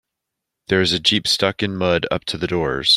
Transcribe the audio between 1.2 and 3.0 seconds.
stuck in mud up to the doors.